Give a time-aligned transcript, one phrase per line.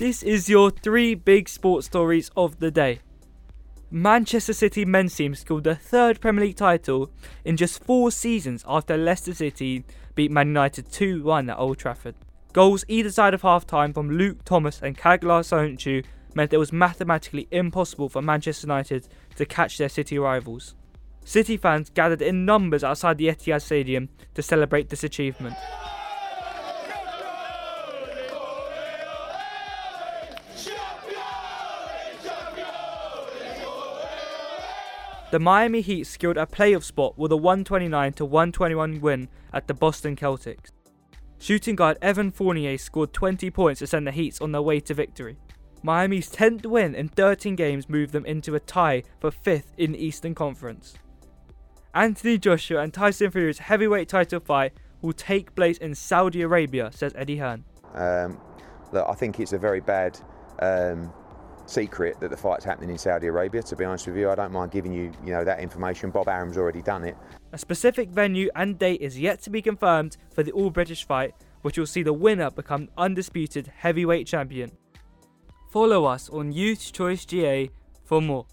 [0.00, 3.00] This is your three big sports stories of the day.
[3.90, 7.10] Manchester City men's team scored their third Premier League title
[7.44, 9.84] in just four seasons after Leicester City
[10.14, 12.14] beat Man United 2 1 at Old Trafford.
[12.54, 16.02] Goals either side of half time from Luke Thomas and Caglar Soyuncu
[16.34, 19.06] meant it was mathematically impossible for Manchester United
[19.36, 20.76] to catch their City rivals.
[21.26, 25.56] City fans gathered in numbers outside the Etihad Stadium to celebrate this achievement.
[35.30, 39.74] The Miami Heat secured a playoff spot with a 129 to 121 win at the
[39.74, 40.72] Boston Celtics.
[41.38, 44.92] Shooting guard Evan Fournier scored 20 points to send the Heats on their way to
[44.92, 45.36] victory.
[45.84, 50.04] Miami's 10th win in 13 games moved them into a tie for 5th in the
[50.04, 50.94] Eastern Conference.
[51.94, 57.12] Anthony Joshua and Tyson Fury's heavyweight title fight will take place in Saudi Arabia, says
[57.16, 57.64] Eddie Hearn.
[57.94, 58.40] Um,
[58.92, 60.18] look, I think it's a very bad
[60.58, 61.12] um,
[61.70, 63.62] secret that the fight's happening in Saudi Arabia.
[63.62, 66.10] To be honest with you, I don't mind giving you, you know, that information.
[66.10, 67.16] Bob Arum's already done it.
[67.52, 71.34] A specific venue and date is yet to be confirmed for the All British fight,
[71.62, 74.72] which will see the winner become undisputed heavyweight champion.
[75.70, 77.70] Follow us on Youth Choice GA
[78.04, 78.46] for more.